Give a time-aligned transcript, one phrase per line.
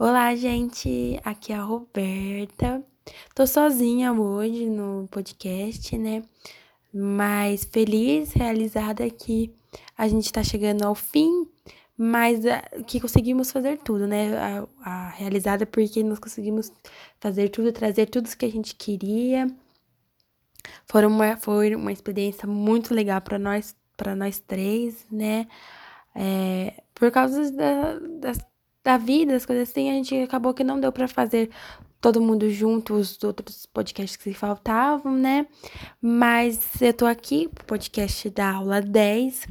[0.00, 1.18] Olá, gente.
[1.24, 2.84] Aqui é a Roberta.
[3.34, 6.22] Tô sozinha hoje no podcast, né?
[6.94, 9.52] Mas feliz, realizada que
[9.96, 11.48] a gente tá chegando ao fim,
[11.96, 14.38] mas ah, que conseguimos fazer tudo, né?
[14.38, 16.70] A, a realizada porque nós conseguimos
[17.18, 19.48] fazer tudo, trazer tudo que a gente queria.
[20.86, 25.48] Foi uma, foi uma experiência muito legal para nós, para nós três, né?
[26.14, 28.38] É, por causa da, das
[28.88, 31.50] da vida, as coisas assim, a gente acabou que não deu para fazer
[32.00, 35.46] todo mundo junto, os outros podcasts que faltavam, né?
[36.00, 39.46] Mas eu tô aqui podcast da aula 10.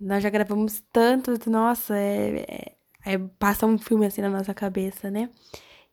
[0.00, 5.10] Nós já gravamos tanto, nossa, é, é, é, passa um filme assim na nossa cabeça,
[5.10, 5.28] né?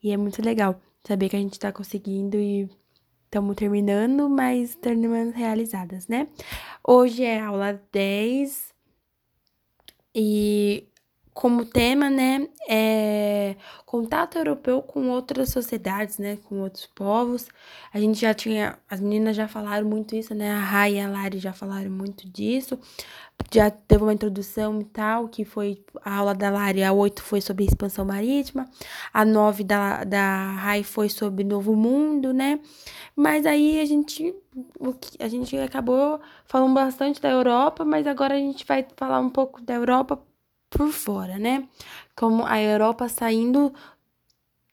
[0.02, 2.70] E é muito legal saber que a gente tá conseguindo e
[3.26, 6.30] estamos terminando, mas terminando realizadas, né?
[6.88, 8.74] Hoje é aula 10
[10.16, 10.88] e
[11.34, 17.48] como tema, né, é contato europeu com outras sociedades, né, com outros povos.
[17.94, 21.10] A gente já tinha, as meninas já falaram muito isso, né, a Rai e a
[21.10, 22.78] Lari já falaram muito disso.
[23.52, 27.42] Já teve uma introdução e tal, que foi a aula da Lari, a 8 foi
[27.42, 28.70] sobre expansão marítima,
[29.14, 32.60] a 9 da, da Rai foi sobre Novo Mundo, né?
[33.16, 34.34] Mas aí a gente,
[35.20, 39.62] a gente acabou falando bastante da Europa, mas agora a gente vai falar um pouco
[39.62, 40.22] da Europa
[40.72, 41.68] por fora, né?
[42.16, 43.74] Como a Europa saindo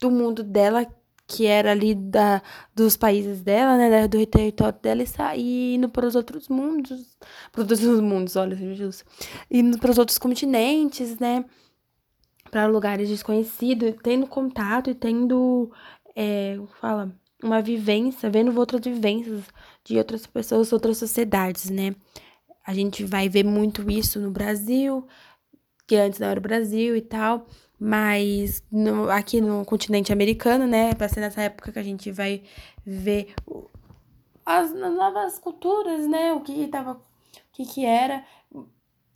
[0.01, 0.87] do mundo dela,
[1.27, 2.41] que era ali da,
[2.75, 4.09] dos países dela, né?
[4.09, 7.19] Do território dela e saindo para os outros mundos.
[7.53, 9.05] Para os outros mundos, olha, Jesus.
[9.51, 11.45] Indo para os outros continentes, né?
[12.51, 15.71] Para lugares desconhecidos, tendo contato e tendo.
[16.17, 19.45] É, fala, uma vivência, vendo outras vivências
[19.85, 21.95] de outras pessoas, outras sociedades, né?
[22.67, 25.07] A gente vai ver muito isso no Brasil,
[25.89, 27.47] que antes não era o Brasil e tal.
[27.81, 30.93] Mas no, aqui no continente americano, né?
[30.95, 32.43] Vai ser nessa época que a gente vai
[32.85, 33.35] ver
[34.45, 36.33] as, as novas culturas, né?
[36.33, 36.93] O que tava.
[36.93, 37.01] O
[37.53, 38.25] que, que era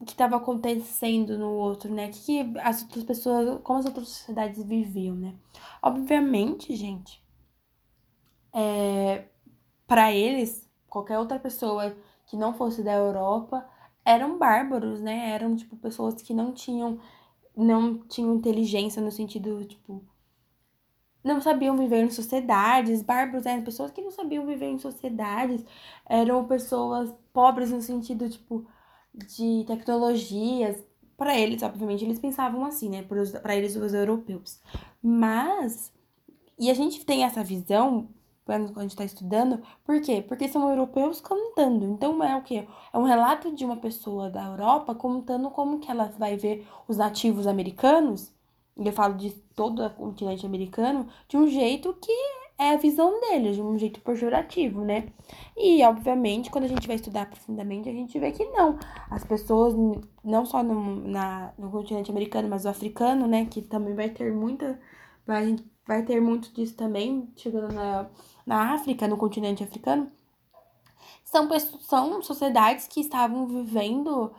[0.03, 2.09] o que estava acontecendo no outro, né?
[2.09, 5.33] O que, que as outras pessoas, como as outras sociedades viviam, né?
[5.81, 7.23] Obviamente, gente,
[8.53, 9.27] é,
[9.87, 11.97] para eles, qualquer outra pessoa
[12.27, 13.65] que não fosse da Europa
[14.05, 15.31] eram bárbaros, né?
[15.31, 16.99] Eram, tipo, pessoas que não tinham,
[17.57, 20.05] não tinham inteligência no sentido, tipo,
[21.23, 25.65] não sabiam viver em sociedades, bárbaros eram pessoas que não sabiam viver em sociedades,
[26.07, 28.67] eram pessoas pobres no sentido, tipo,
[29.15, 30.83] de tecnologias.
[31.17, 33.03] Para eles, obviamente, eles pensavam assim, né?
[33.03, 34.61] Para eles, os europeus.
[35.01, 35.93] Mas,
[36.59, 38.09] e a gente tem essa visão
[38.45, 39.63] quando a gente está estudando.
[39.85, 40.25] Por quê?
[40.27, 41.85] Porque são europeus contando.
[41.85, 42.67] Então é o quê?
[42.93, 46.97] É um relato de uma pessoa da Europa contando como que ela vai ver os
[46.97, 48.33] nativos americanos,
[48.77, 52.13] e eu falo de todo o continente americano, de um jeito que
[52.59, 55.09] é a visão deles, de um jeito pejorativo, né?
[55.57, 58.79] E, obviamente, quando a gente vai estudar profundamente, a gente vê que não.
[59.11, 59.75] As pessoas,
[60.23, 63.47] não só no, na, no continente americano, mas o africano, né?
[63.47, 64.79] Que também vai ter muita.
[65.27, 65.57] Vai,
[65.87, 68.09] vai ter muito disso também, chegando na
[68.45, 70.11] na África, no continente africano,
[71.25, 71.49] são,
[71.81, 74.33] são sociedades que estavam vivendo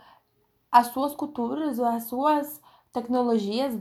[0.71, 2.61] as suas culturas, as suas
[2.93, 3.73] tecnologias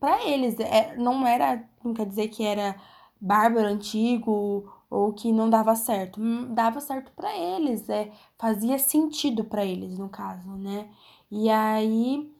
[0.00, 0.58] para eles.
[0.60, 2.76] É, não era, não quer dizer que era
[3.20, 6.20] bárbaro, antigo ou que não dava certo.
[6.20, 10.88] Hum, dava certo para eles, é, fazia sentido para eles, no caso, né?
[11.30, 12.30] E aí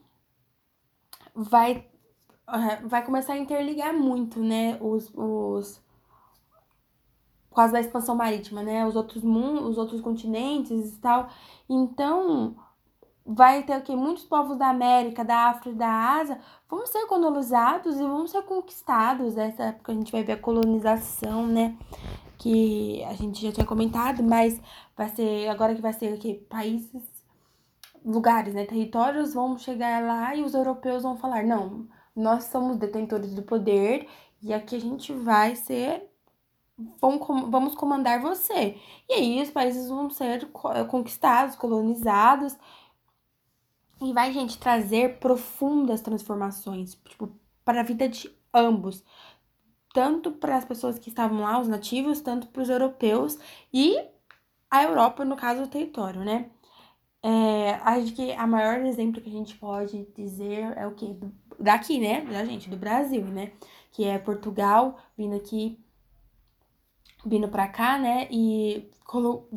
[1.35, 1.90] vai
[2.85, 5.83] vai começar a interligar muito, né, os, os
[7.61, 8.87] causa da expansão marítima, né?
[8.87, 11.29] Os outros mundos, os outros continentes e tal.
[11.69, 12.57] Então,
[13.25, 17.99] vai ter o que muitos povos da América, da África, da Ásia vão ser colonizados
[17.99, 19.35] e vão ser conquistados.
[19.35, 21.77] Nessa época a gente vai ver a colonização, né?
[22.39, 24.61] Que a gente já tinha comentado, mas
[24.97, 27.03] vai ser agora que vai ser o que países,
[28.05, 28.65] lugares, né?
[28.65, 34.09] Territórios vão chegar lá e os europeus vão falar não, nós somos detentores do poder
[34.43, 36.11] e aqui a gente vai ser
[37.01, 38.79] vamos comandar você.
[39.09, 42.57] E aí os países vão ser eh, conquistados, colonizados.
[44.01, 47.31] E vai, gente, trazer profundas transformações, tipo,
[47.65, 49.05] para a vida de ambos.
[49.93, 53.39] Tanto para as pessoas que estavam lá, os nativos, tanto para os europeus
[53.73, 53.99] e
[54.71, 56.51] a Europa, no caso, o território, né?
[57.23, 61.15] É, acho que a maior exemplo que a gente pode dizer é o quê?
[61.61, 62.23] Daqui, né?
[62.23, 63.53] Da gente, do Brasil, né?
[63.93, 65.79] Que é Portugal vindo aqui
[67.25, 69.49] vindo para cá, né, e colo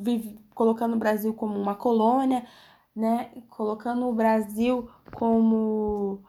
[0.53, 2.45] colocando o Brasil como uma colônia,
[2.95, 6.23] né, colocando o Brasil como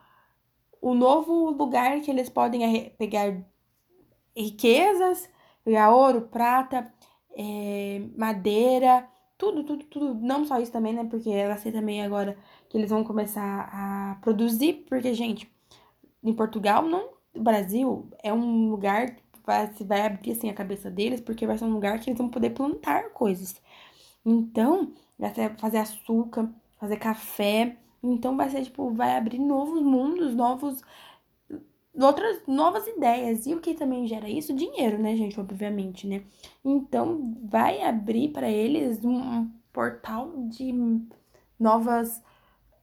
[0.81, 3.35] o novo lugar que eles podem pegar
[4.37, 5.29] riquezas,
[5.65, 6.93] pegar ouro, prata,
[7.37, 10.15] é, madeira, tudo, tudo, tudo.
[10.15, 11.05] Não só isso também, né?
[11.05, 12.37] Porque ela sei também agora
[12.69, 15.51] que eles vão começar a produzir, porque, gente,
[16.25, 20.91] em Portugal, não, o Brasil é um lugar que vai, vai abrir assim a cabeça
[20.91, 23.55] deles, porque vai ser um lugar que eles vão poder plantar coisas.
[24.25, 27.77] Então, vai fazer açúcar, fazer café.
[28.03, 30.83] Então vai ser tipo, vai abrir novos mundos, novos
[31.95, 33.47] outras novas ideias.
[33.47, 34.55] E o que também gera isso?
[34.55, 35.39] Dinheiro, né, gente?
[35.39, 36.23] Obviamente, né?
[36.65, 40.73] Então, vai abrir para eles um portal de
[41.59, 42.23] novas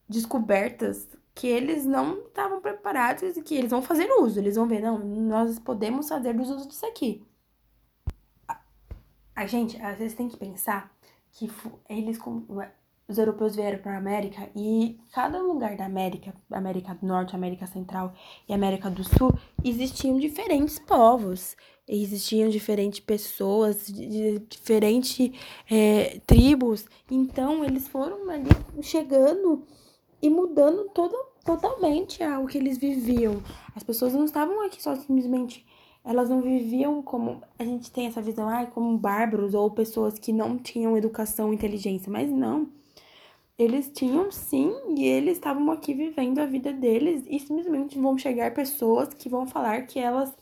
[0.08, 4.40] descobertas que eles não estavam preparados e que eles vão fazer uso.
[4.40, 7.26] Eles vão ver, não, nós podemos fazer uso disso aqui.
[9.36, 10.92] A gente, às vezes, tem que pensar
[11.32, 11.50] que
[11.90, 12.20] eles
[13.12, 17.68] os europeus vieram para a América e cada lugar da América, América do Norte, América
[17.68, 18.14] Central
[18.48, 21.58] e América do Sul, existiam diferentes povos,
[21.88, 23.88] existiam diferentes pessoas,
[24.48, 25.32] diferentes
[25.70, 26.86] é, tribos.
[27.10, 28.50] Então, eles foram ali
[28.82, 29.66] chegando
[30.22, 31.16] e mudando todo,
[31.46, 33.42] totalmente o que eles viviam.
[33.76, 35.66] As pessoas não estavam aqui só simplesmente
[36.04, 40.34] elas não viviam como a gente tem essa visão, ah, como bárbaros ou pessoas que
[40.34, 42.70] não tinham educação inteligência, mas não.
[43.58, 48.54] Eles tinham sim, e eles estavam aqui vivendo a vida deles, e simplesmente vão chegar
[48.54, 50.36] pessoas que vão falar que elas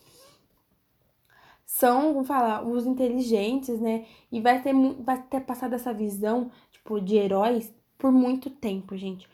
[1.65, 4.05] são, vamos falar, os inteligentes, né?
[4.31, 9.27] E vai ter, vai ter passado essa visão, tipo, de heróis por muito tempo, gente.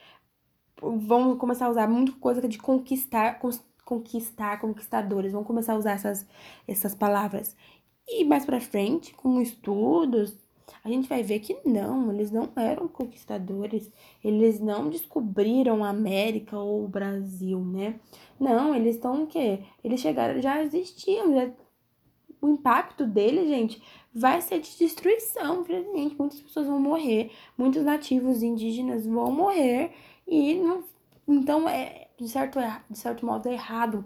[0.82, 3.40] Vamos começar a usar muita coisa de conquistar,
[3.84, 5.32] conquistar, conquistadores.
[5.32, 6.28] Vamos começar a usar essas,
[6.68, 7.56] essas palavras.
[8.08, 10.38] E mais pra frente, com estudos,
[10.84, 13.92] a gente vai ver que não, eles não eram conquistadores,
[14.24, 18.00] eles não descobriram a América ou o Brasil, né?
[18.40, 19.60] Não, eles estão o quê?
[19.84, 21.50] Eles chegaram, já existiam, já...
[22.42, 23.82] o impacto dele, gente,
[24.14, 26.16] vai ser de destruição, infelizmente.
[26.18, 29.92] Muitas pessoas vão morrer, muitos nativos indígenas vão morrer
[30.28, 30.84] e não.
[31.28, 34.06] Então, é, de, certo, de certo modo, é errado.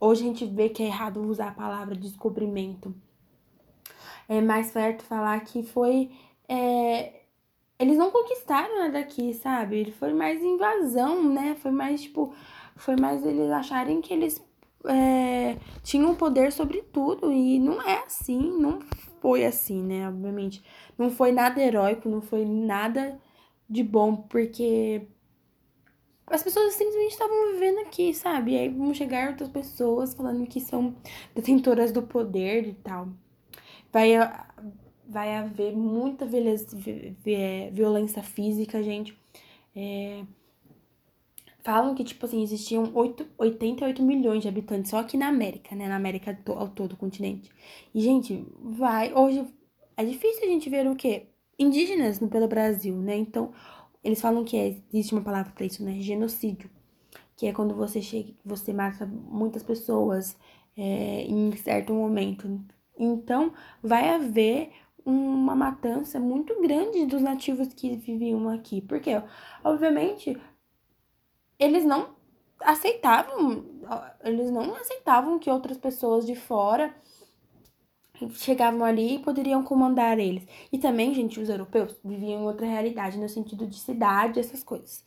[0.00, 2.94] Hoje a gente vê que é errado usar a palavra descobrimento
[4.30, 6.12] é mais certo falar que foi.
[6.48, 7.22] É,
[7.76, 9.90] eles não conquistaram nada aqui, sabe?
[9.98, 11.56] Foi mais invasão, né?
[11.60, 12.32] Foi mais, tipo.
[12.76, 14.40] Foi mais eles acharem que eles
[14.86, 17.32] é, tinham poder sobre tudo.
[17.32, 18.78] E não é assim, não
[19.20, 20.08] foi assim, né?
[20.08, 20.62] Obviamente.
[20.96, 23.18] Não foi nada heróico, não foi nada
[23.68, 25.08] de bom, porque
[26.30, 28.52] as pessoas simplesmente estavam vivendo aqui, sabe?
[28.52, 30.94] E aí vão chegar outras pessoas falando que são
[31.34, 33.08] detentoras do poder e tal
[33.92, 34.12] vai,
[35.06, 36.78] vai haver muita violência,
[37.72, 39.16] violência física, gente.
[39.74, 40.24] É,
[41.62, 45.88] falam que, tipo assim, existiam 8, 88 milhões de habitantes só aqui na América, né?
[45.88, 47.50] Na América ao todo, o continente.
[47.94, 49.12] E, gente, vai.
[49.12, 49.46] Hoje
[49.96, 51.26] é difícil a gente ver o quê?
[51.58, 53.16] Indígenas no, pelo Brasil, né?
[53.16, 53.52] Então,
[54.02, 56.00] eles falam que é, existe uma palavra para isso, né?
[56.00, 56.70] Genocídio.
[57.36, 60.36] Que é quando você chega, você mata muitas pessoas
[60.76, 62.60] é, em certo momento.
[62.98, 63.52] Então,
[63.82, 64.72] vai haver
[65.04, 68.80] uma matança muito grande dos nativos que viviam aqui.
[68.82, 69.10] Porque,
[69.64, 70.38] obviamente,
[71.58, 72.14] eles não
[72.60, 73.64] aceitavam,
[74.22, 76.94] eles não aceitavam que outras pessoas de fora
[78.30, 80.46] chegavam ali e poderiam comandar eles.
[80.72, 85.04] E também, gente, os europeus viviam em outra realidade, no sentido de cidade, essas coisas.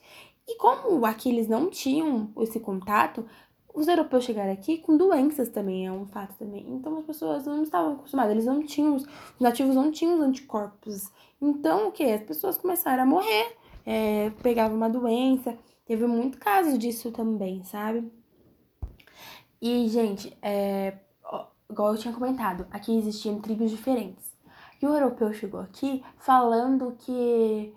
[0.48, 3.26] E como aqui eles não tinham esse contato,
[3.74, 6.66] os europeus chegaram aqui com doenças também, é um fato também.
[6.70, 9.08] Então as pessoas não estavam acostumadas, eles não tinham, os
[9.40, 11.12] nativos não tinham os anticorpos.
[11.42, 12.04] Então o que?
[12.04, 15.58] As pessoas começaram a morrer, é, pegavam uma doença.
[15.86, 18.10] Teve muito caso disso também, sabe?
[19.62, 20.98] E, gente, é,
[21.74, 24.34] igual eu tinha comentado, aqui existiam tribos diferentes.
[24.82, 27.74] E o europeu chegou aqui falando que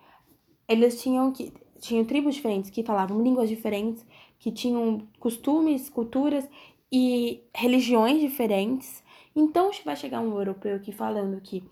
[0.69, 4.05] eles tinham que tinham tribos diferentes que falavam línguas diferentes
[4.39, 6.49] que tinham costumes, culturas
[6.91, 9.03] e religiões diferentes.
[9.35, 11.65] Então vai chegar um europeu aqui falando que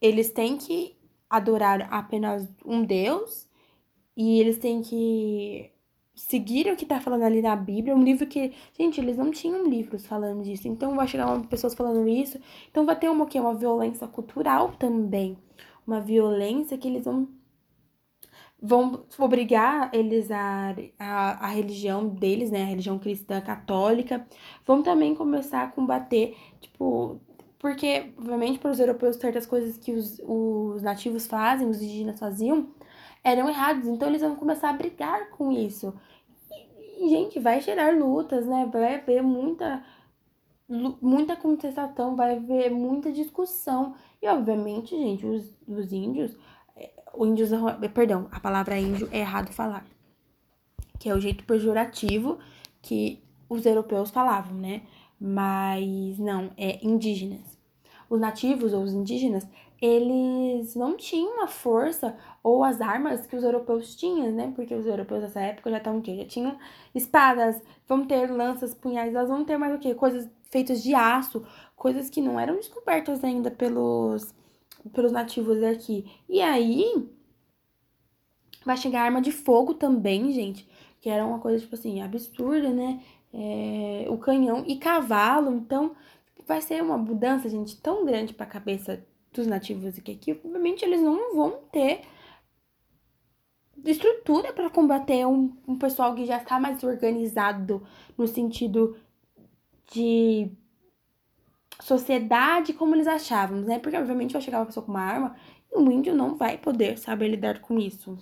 [0.00, 0.96] eles têm que
[1.28, 3.48] adorar apenas um Deus
[4.16, 5.70] e eles têm que
[6.20, 9.66] seguir o que tá falando ali na Bíblia, um livro que, gente, eles não tinham
[9.66, 10.68] livros falando disso.
[10.68, 12.38] Então vai chegar uma pessoas falando isso,
[12.70, 15.36] então vai ter uma que uma violência cultural também,
[15.86, 17.28] uma violência que eles vão
[18.62, 24.26] vão obrigar eles a, a, a religião deles, né, a religião cristã católica,
[24.66, 27.18] vão também começar a combater, tipo,
[27.58, 32.68] porque, obviamente, para os europeus, certas coisas que os, os nativos fazem, os indígenas faziam,
[33.24, 35.94] eram errados, então eles vão começar a brigar com isso.
[37.08, 38.68] Gente, vai gerar lutas, né?
[38.70, 39.82] Vai haver muita,
[40.68, 43.94] muita contestação, vai haver muita discussão.
[44.20, 46.36] E, obviamente, gente, os, os índios,
[46.76, 47.50] é, o índios,
[47.94, 49.86] perdão, a palavra índio é errado falar.
[50.98, 52.38] Que é o jeito pejorativo
[52.82, 54.82] que os europeus falavam, né?
[55.18, 57.59] Mas não, é indígenas.
[58.10, 59.46] Os nativos ou os indígenas,
[59.80, 64.52] eles não tinham a força ou as armas que os europeus tinham, né?
[64.54, 66.16] Porque os europeus nessa época já estavam o quê?
[66.16, 66.58] Já tinham
[66.94, 69.94] espadas, vão ter lanças, punhais, elas vão ter mais o quê?
[69.94, 74.34] Coisas feitas de aço, coisas que não eram descobertas ainda pelos,
[74.92, 76.04] pelos nativos daqui.
[76.28, 77.08] E aí
[78.64, 80.68] vai chegar arma de fogo também, gente,
[81.00, 83.00] que era uma coisa, tipo assim, absurda, né?
[83.32, 85.94] É, o canhão e cavalo, então
[86.50, 90.84] vai ser uma mudança, gente, tão grande para a cabeça dos nativos aqui que obviamente
[90.84, 92.00] eles não vão ter
[93.84, 97.86] estrutura para combater um, um pessoal que já está mais organizado
[98.18, 98.96] no sentido
[99.92, 100.50] de
[101.80, 103.78] sociedade como eles achavam, né?
[103.78, 105.36] Porque obviamente vai chegar uma pessoa com uma arma
[105.72, 108.18] e o índio não vai poder saber lidar com isso.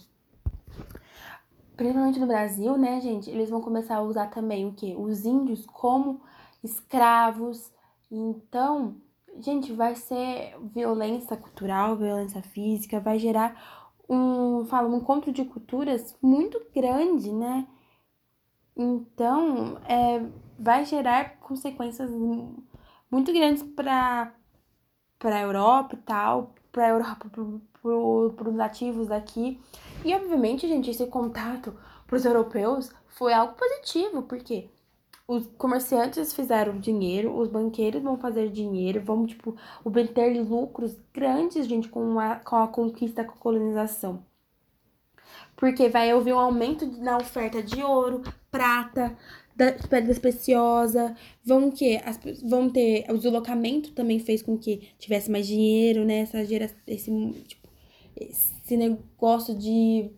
[1.75, 3.31] Principalmente no Brasil, né, gente?
[3.31, 4.95] Eles vão começar a usar também o quê?
[4.99, 6.21] Os índios como
[6.63, 7.73] escravos.
[8.11, 8.97] Então,
[9.41, 16.17] gente, vai ser violência cultural, violência física, vai gerar um, fala, um encontro de culturas
[16.23, 17.67] muito grande, né?
[18.77, 20.25] Então, é,
[20.59, 22.11] vai gerar consequências
[23.11, 24.33] muito grandes para
[25.25, 29.61] a Europa e tal, para a Europa, para os nativos daqui.
[30.05, 31.75] E, obviamente, gente, esse contato
[32.07, 34.71] para os europeus foi algo positivo, porque
[35.29, 39.55] os comerciantes fizeram dinheiro, os banqueiros vão fazer dinheiro, vão, tipo,
[39.85, 44.25] obter lucros grandes, gente, com a, com a conquista, com a colonização.
[45.55, 49.15] Porque vai haver um aumento na oferta de ouro, prata,
[49.55, 51.13] das pedras preciosas,
[51.45, 52.19] vão que as,
[52.49, 56.21] vão ter o deslocamento também fez com que tivesse mais dinheiro, né?
[56.21, 57.11] Essa gera, esse
[57.47, 57.69] tipo,
[58.17, 60.11] esse negócio de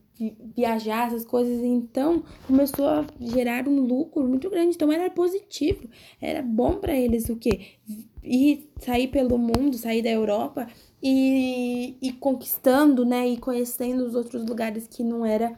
[0.57, 4.75] viajar, essas coisas, então começou a gerar um lucro muito grande.
[4.75, 5.89] Então era positivo,
[6.21, 7.77] era bom para eles o quê?
[8.23, 10.67] Ir sair pelo mundo, sair da Europa
[11.03, 13.29] e, e conquistando, né?
[13.29, 15.57] E conhecendo os outros lugares que não era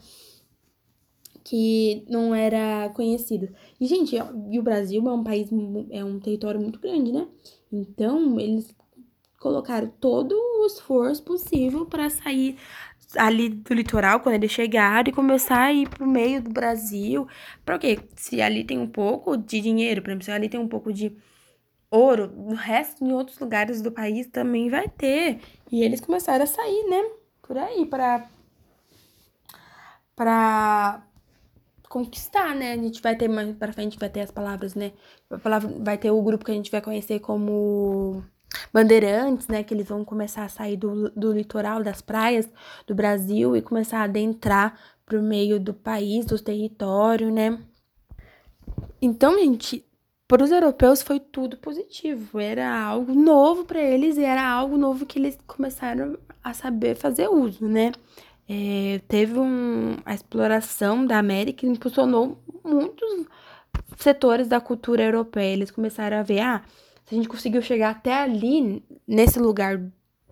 [1.45, 3.49] que não era conhecido.
[3.81, 4.17] E, gente,
[4.51, 5.49] e o Brasil é um país,
[5.91, 7.27] é um território muito grande, né?
[7.71, 8.73] Então, eles
[9.41, 12.57] colocaram todo o esforço possível para sair
[13.17, 17.27] ali do litoral, quando eles chegaram, e começar a ir pro meio do Brasil.
[17.65, 17.99] Pra quê?
[18.17, 21.17] Se ali tem um pouco de dinheiro, por exemplo, se ali tem um pouco de
[21.91, 25.41] ouro, no resto, em outros lugares do país também vai ter.
[25.71, 27.11] E eles começaram a sair, né?
[27.43, 28.29] Por aí, para
[30.17, 31.03] para
[31.89, 32.73] conquistar, né?
[32.73, 34.93] A gente vai ter mais para frente vai ter as palavras, né?
[35.81, 38.25] Vai ter o grupo que a gente vai conhecer como
[38.73, 39.63] bandeirantes, né?
[39.63, 42.49] Que eles vão começar a sair do, do litoral, das praias
[42.87, 47.59] do Brasil e começar a adentrar pro meio do país, do território, né?
[49.01, 49.85] Então, gente,
[50.27, 52.41] para os europeus foi tudo positivo.
[52.41, 57.29] Era algo novo para eles e era algo novo que eles começaram a saber fazer
[57.29, 57.93] uso, né?
[58.49, 63.27] É, teve um, a exploração da América impulsionou muitos
[63.97, 65.53] setores da cultura europeia.
[65.53, 66.63] Eles começaram a ver, ah,
[67.05, 69.81] se a gente conseguiu chegar até ali, nesse lugar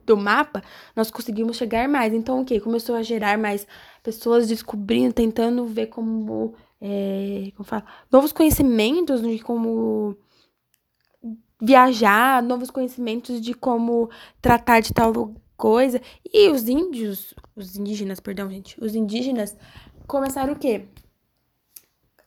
[0.05, 0.62] do mapa,
[0.97, 2.12] nós conseguimos chegar mais.
[2.12, 2.61] Então, o que?
[2.61, 3.67] Começou a gerar mais
[4.03, 10.17] pessoas descobrindo, tentando ver como, é, como fala, novos conhecimentos de como
[11.61, 14.11] viajar, novos conhecimentos de como
[14.41, 16.00] tratar de tal coisa.
[16.33, 19.57] E os índios, os indígenas, perdão, gente, os indígenas
[20.07, 20.87] começaram o quê?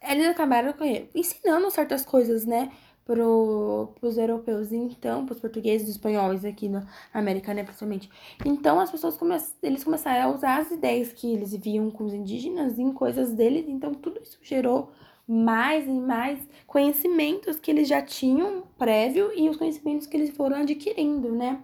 [0.02, 0.74] Eles acabaram
[1.16, 2.72] ensinando certas coisas, né?
[3.06, 8.10] Para os europeus, então, para os portugueses e espanhóis aqui na América, né, principalmente.
[8.46, 12.14] Então, as pessoas come eles começaram a usar as ideias que eles viam com os
[12.14, 14.92] indígenas em coisas deles, então tudo isso gerou
[15.28, 20.58] mais e mais conhecimentos que eles já tinham prévio e os conhecimentos que eles foram
[20.58, 21.62] adquirindo, né?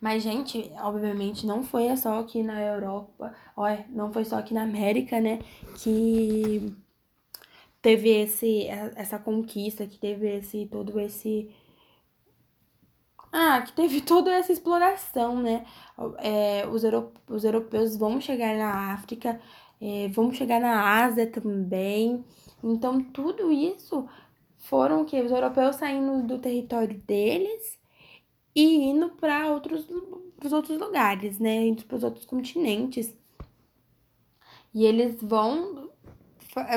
[0.00, 4.62] Mas, gente, obviamente não foi só aqui na Europa, olha, não foi só aqui na
[4.62, 5.40] América, né,
[5.76, 6.72] que
[7.88, 8.66] teve esse,
[8.96, 11.50] essa conquista, que teve esse, todo esse.
[13.32, 15.64] Ah, que teve toda essa exploração, né?
[16.18, 16.82] É, os,
[17.30, 19.40] os europeus vão chegar na África,
[19.80, 22.22] é, vão chegar na Ásia também.
[22.62, 24.06] Então, tudo isso
[24.58, 27.78] foram que os europeus saindo do território deles
[28.54, 29.88] e indo para outros,
[30.44, 31.66] os outros lugares, né?
[31.68, 33.16] Indo para os outros continentes.
[34.74, 35.97] E eles vão é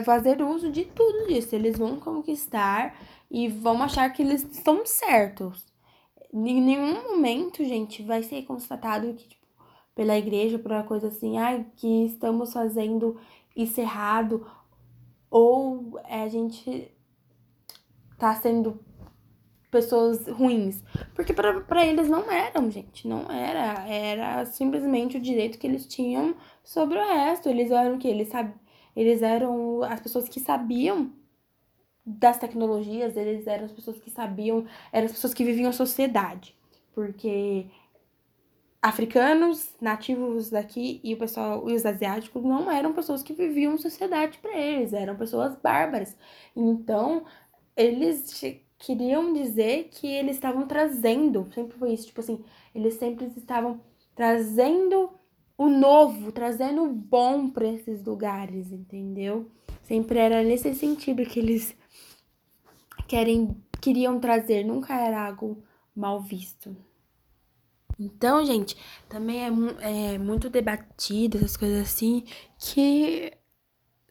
[0.04, 1.56] fazer uso de tudo isso.
[1.56, 2.96] Eles vão conquistar
[3.30, 5.66] e vão achar que eles estão certos.
[6.34, 9.46] Em nenhum momento, gente, vai ser constatado que, tipo,
[9.94, 13.20] pela igreja, por uma coisa assim, ai, que estamos fazendo
[13.56, 14.46] isso errado,
[15.30, 16.92] ou é, a gente
[18.18, 18.80] tá sendo
[19.72, 20.84] pessoas ruins.
[21.16, 23.08] Porque para eles não eram, gente.
[23.08, 23.88] Não era.
[23.88, 27.50] Era simplesmente o direito que eles tinham sobre o resto.
[27.50, 28.08] Eles eram o que?
[28.08, 28.52] Eles, sab...
[28.96, 31.12] eles eram as pessoas que sabiam
[32.06, 36.56] das tecnologias, eles eram as pessoas que sabiam, eram as pessoas que viviam a sociedade.
[36.94, 37.68] Porque
[38.82, 44.40] africanos, nativos daqui e o pessoal, e os asiáticos não eram pessoas que viviam sociedade
[44.40, 46.18] para eles, eram pessoas bárbaras.
[46.56, 47.26] Então,
[47.78, 48.42] eles
[48.80, 52.44] queriam dizer que eles estavam trazendo, sempre foi isso, tipo assim,
[52.74, 53.80] eles sempre estavam
[54.16, 55.12] trazendo
[55.62, 59.52] o novo, trazendo o bom para esses lugares, entendeu?
[59.84, 61.76] Sempre era nesse sentido que eles
[63.08, 65.64] querem queriam trazer, nunca era algo
[65.96, 66.76] mal visto.
[68.00, 68.76] Então, gente,
[69.08, 72.24] também é, é muito debatido essas coisas assim
[72.58, 73.32] que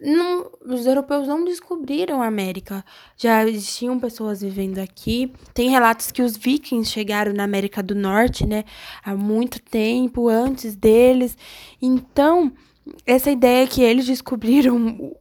[0.00, 2.82] não, os europeus não descobriram a América.
[3.16, 5.30] Já existiam pessoas vivendo aqui.
[5.52, 8.64] Tem relatos que os vikings chegaram na América do Norte, né?
[9.04, 11.36] Há muito tempo antes deles.
[11.82, 12.50] Então,
[13.04, 15.14] essa ideia que eles descobriram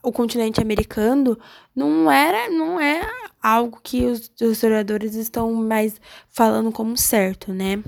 [0.00, 1.36] o continente americano
[1.74, 3.00] não era, não é
[3.42, 6.00] algo que os, os historiadores estão mais
[6.30, 7.82] falando como certo, né?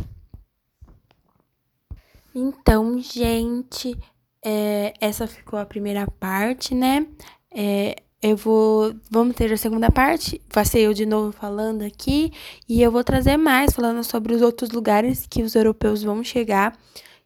[2.34, 3.96] Então, gente,
[4.44, 7.06] é, essa ficou a primeira parte, né?
[7.54, 8.94] É, eu vou.
[9.10, 10.40] Vamos ter a segunda parte.
[10.52, 12.32] Vai ser eu de novo falando aqui.
[12.68, 16.76] E eu vou trazer mais, falando sobre os outros lugares que os europeus vão chegar,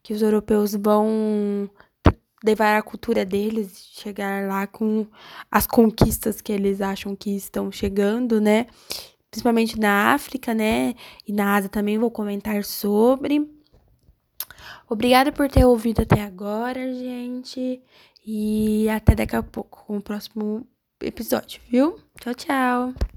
[0.03, 1.69] que os europeus vão
[2.45, 5.07] levar a cultura deles, chegar lá com
[5.51, 8.67] as conquistas que eles acham que estão chegando, né?
[9.31, 10.95] Principalmente na África, né?
[11.27, 13.54] E na Ásia também vou comentar sobre.
[14.89, 17.83] Obrigada por ter ouvido até agora, gente.
[18.27, 20.67] E até daqui a pouco com o próximo
[21.01, 21.99] episódio, viu?
[22.21, 23.14] Tchau, tchau.